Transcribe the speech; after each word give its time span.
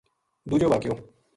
دُوجو 0.49 0.69
واقعو 0.69 0.95